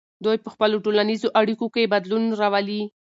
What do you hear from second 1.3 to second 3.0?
اړیکو کې بدلون راولي.